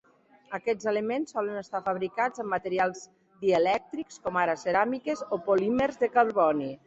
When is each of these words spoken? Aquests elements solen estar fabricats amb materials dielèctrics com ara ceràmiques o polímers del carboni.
Aquests 0.57 0.87
elements 0.91 1.33
solen 1.35 1.59
estar 1.59 1.81
fabricats 1.87 2.43
amb 2.43 2.49
materials 2.53 3.03
dielèctrics 3.45 4.17
com 4.23 4.39
ara 4.45 4.55
ceràmiques 4.65 5.21
o 5.37 5.39
polímers 5.51 6.01
del 6.05 6.11
carboni. 6.17 6.73